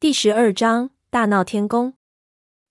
[0.00, 1.92] 第十二章大闹天宫。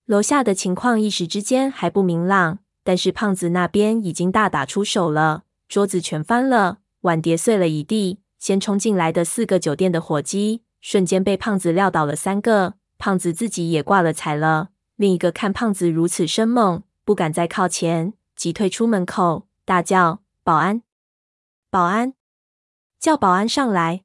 [0.04, 8.18] 楼下的情况一时之间还不明朗，但是胖子那边已经大打出手了，桌子全翻了，碗碟碎了一地。
[8.40, 14.70] 先冲进来的四个酒店的伙计，瞬间被胖子撂倒了三个，胖子自己也挂了彩了。
[14.96, 20.82] 另一个看胖子如此生猛，不敢再靠前，急退出门口，大叫：“保安！
[21.70, 22.14] 保安！
[22.98, 24.02] 叫保安上来！”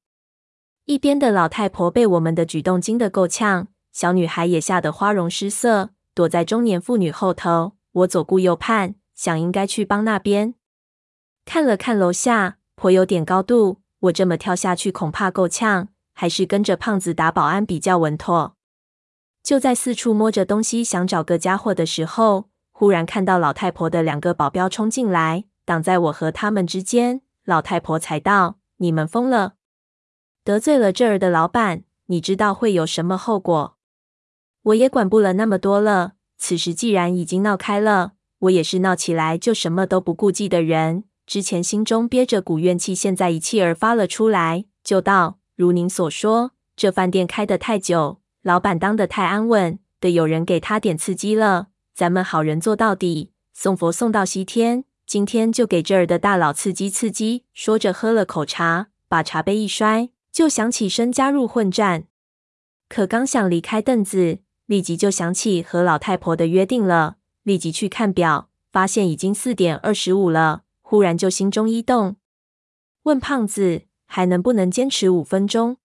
[0.86, 7.72] 一边的老太婆被我们的举动惊得够呛，小女孩也吓得花容失色，躲在中年妇女后头。
[7.92, 10.54] 我左顾右盼，想应该去帮那边。
[11.44, 18.56] 看了看楼下，颇有点高度，我这么跳下去恐怕够呛，还是跟着胖子打保安比较稳妥。
[19.42, 27.22] 就在四处摸着东西想找个家伙的时候，忽然看到老太婆的两个保镖冲进来，挡在我和他们之间。
[27.44, 29.54] 老太婆才道：“你们疯了！”
[30.46, 33.78] 得罪了这儿的老板，你知道会有什么后果？
[34.62, 36.14] 我也管不了那么多了。
[36.38, 41.06] 此时既然已经闹开了，我也是闹起来就什么都不顾忌的人。
[41.26, 51.70] 之前心中憋着股怨气，现在一气儿发了出来，就道：如您所说，这饭店开得太久，老板当得太安稳，得有人给他点刺激了。
[51.96, 54.84] 咱们好人做到底，送佛送到西天。
[55.08, 57.46] 今天就给这儿的大佬刺激刺激。
[57.52, 60.10] 说着喝了口茶，把茶杯一摔。
[60.36, 62.08] 就想起身加入混战，
[62.90, 67.16] 可刚想离开凳子，立即就想起和老太婆的约定了。
[67.44, 70.64] 立即去看表，发现已经四点二十五了。
[70.82, 72.18] 忽然就心中一动，
[73.04, 75.78] 问胖子还能不能坚持五分钟？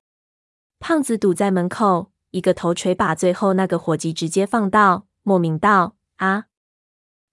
[0.80, 6.46] 胖子堵在门口，一个头锤把最后那个伙计直接放倒，莫名道：“啊，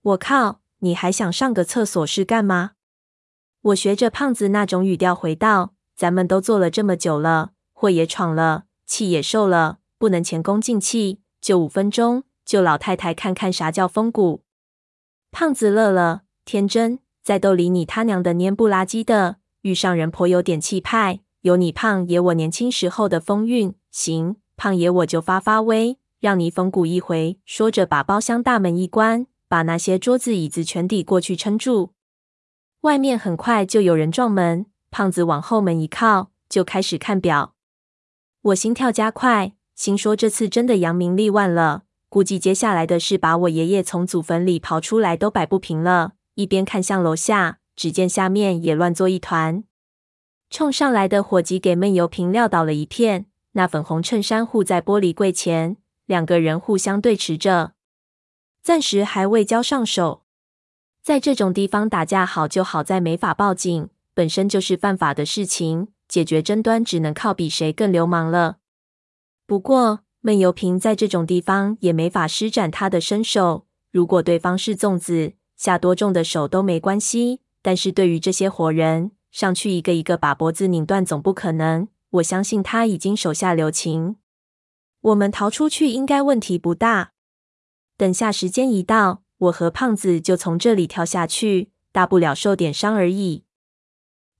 [0.04, 0.62] 我靠！
[0.82, 2.74] 你还想上个厕所是干嘛？”
[3.70, 5.74] 我学着胖子那种语调回道。
[5.98, 14.44] 咱们都做了这么久了，祸也闯了，气也受了，不能前功尽弃，就五分钟，救老太太看看啥叫风骨。
[15.32, 23.74] 胖子乐了，天真，在逗里你他娘的蔫不拉几的，遇上人颇有点气派，有你胖爷我年轻时候的风韵。
[23.90, 27.40] 行，胖爷我就发发威，让你风骨一回。
[27.44, 31.94] 说着把包厢大门一关，把那些桌子椅子全抵过去撑住。
[32.82, 34.68] 外面很快就有人撞门。
[34.90, 37.54] 胖子往后门一靠，就开始看表。
[38.42, 41.84] 我心跳加快，心说这次真的扬名立万了。
[42.10, 46.14] 估计接下来的事，把我爷爷从祖坟里刨出来都摆不平了。
[46.36, 49.64] 一边看向楼下，只见下面也乱作一团。
[50.50, 57.74] 冲上来的伙计给闷油瓶撂倒了一片，那粉红衬衫护在玻璃柜前，两个人互相对持着，
[58.64, 60.24] 暂时还未交上手。
[61.04, 63.90] 在这种地方打架，好就好在没法报警。
[64.18, 68.58] 本身就是犯法的事情，解决争端只能靠比谁更流氓了。
[69.46, 73.68] 不过闷油瓶在这种地方也没法施展他的身手。
[73.92, 77.42] 如果对方是粽子，下多重的手都没关系。
[77.62, 81.88] 但是对于这些活人，上去一个一个把脖子拧断总不可能。
[82.10, 84.16] 我相信他已经手下留情，
[85.02, 87.12] 我们逃出去应该问题不大。
[87.96, 93.44] 等下时间一到，我和胖子就从这里跳下去，大不了受点伤而已。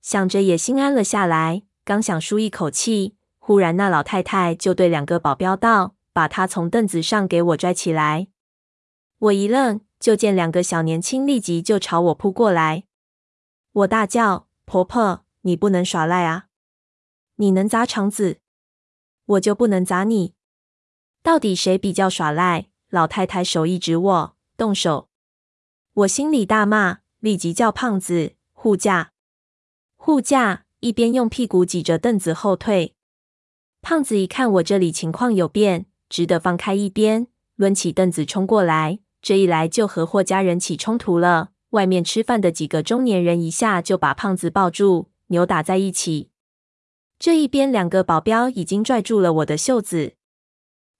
[0.00, 8.28] 想着也心安了下来，刚想舒一口气，忽然那老太太就对两个保镖道：“把她从凳子上给我拽起来。”
[9.18, 12.84] 我一愣，就见两个小年轻立即就朝我扑过来。
[13.72, 16.46] 我大叫：“婆婆，你不能耍赖啊！
[17.36, 18.38] 你能砸场子，
[19.26, 20.34] 我就不能砸你。
[21.22, 25.10] 到底谁比较耍赖？”老太太手一指我，动手。
[25.92, 29.12] 我心里大骂，立即叫胖子护驾。
[30.08, 32.94] 护驾，一边用屁股挤着凳子后退。
[33.82, 37.26] 胖子一看我这里情况有变，只得放开一边，
[37.56, 39.00] 抡起凳子冲过来。
[39.20, 41.50] 这一来就和霍家人起冲突了。
[41.72, 46.30] 外面吃饭的几个中年人一下就把胖子抱住，扭打在一起。
[47.18, 50.14] 这一边两个保镖已经拽住了我的袖子，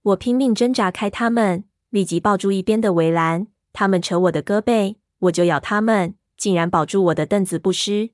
[0.02, 3.46] 我拼命挣扎开他们，立即抱住一边的围栏。
[3.72, 8.10] 他们扯我的胳膊，我就咬他们，竟然保住我的凳子不失。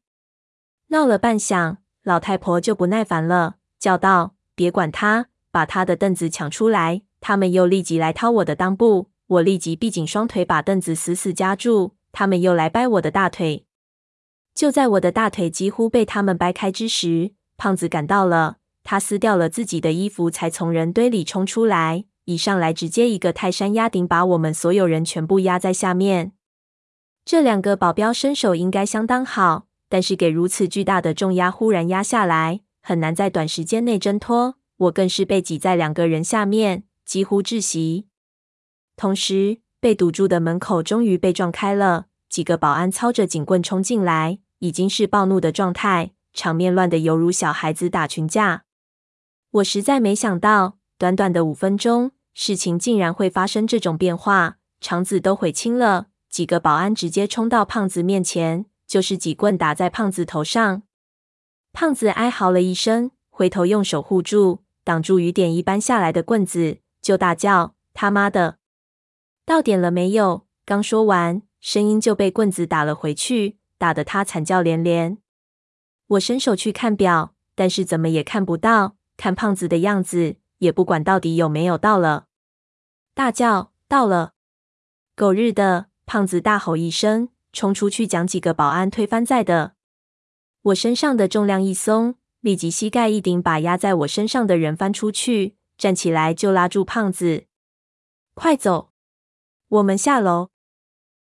[0.88, 11.94] 闹了半晌，老太婆就不耐烦了，叫道：“别管他，把他的凳子抢出来！”他们又立即来掏我的裆部，我立即闭紧双腿，把凳子死死夹住。
[12.12, 13.64] 他们又来掰我的大腿，
[14.54, 26.32] 就在我的大腿几乎被他们掰开之时，胖子赶到了，他撕掉了自己的衣服，才从人堆里冲出来，一上来直接一个泰山压顶，把我们所有人全部压在下面。
[27.24, 29.66] 这两个保镖身手应该相当好。
[29.88, 34.56] 但是给如此巨大的重压忽然压下来，很难在短时间内挣脱。
[34.76, 38.08] 我更是被挤在两个人下面，几乎窒息。
[38.96, 48.64] 同时，被堵住的门口终于被撞开了，几个保安操着警棍冲进来，已经是暴怒的状态，场面乱得犹如小孩子打群架。
[49.52, 56.08] 我实在没想到，短短的五分钟，事情竟然会发生这种变化，肠子都悔青了。
[56.28, 60.84] 几个保安直接冲到胖子面前，就是几棍打在胖子头上。
[61.72, 68.58] 胖子哀嚎了一声，回头用手护住，挡住雨点一般下来的棍子，就大叫：“他妈的！”
[69.44, 70.46] 到点了没有？
[70.64, 75.18] 刚说完，声音就被棍子打了回去，打得他惨叫连连。
[76.06, 78.94] 我伸手去看表，但是怎么也看不到。
[79.16, 82.26] 看胖子的样子，也不管到底有没有到了。
[83.12, 84.34] 大叫：“到了！”
[85.16, 85.86] 狗日的！
[86.06, 89.72] 胖子大吼一声，冲出去将几个保安推翻在的。
[90.62, 97.44] 我身上的重量一松，立即膝盖一顶，把压在我身上的人翻出去，站起来就拉住胖子
[98.34, 98.90] ：“快走！”
[99.68, 100.50] 我们下楼，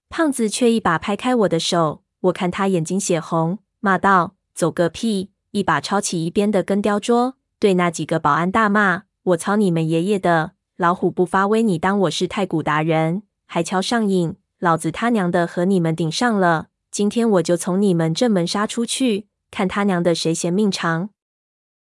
[0.09, 2.05] 胖子却一把拍开我的手。
[2.21, 9.05] 我看他眼睛血红，骂道：“走个屁！”一把抄起一边的根雕桌，对那几个保安大骂
[9.35, 10.53] ：“我操你们爷爷的！
[10.77, 13.25] 老虎不发威，你当我是太鼓达人？
[13.47, 14.37] 还敲上瘾？
[14.61, 16.67] 老子他娘的和你们顶上了！
[16.91, 21.09] 今天我就从你们正门杀出去，看他娘的谁嫌命长！”